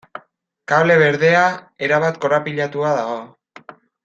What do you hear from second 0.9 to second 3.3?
berdea erabat korapilatuta dago.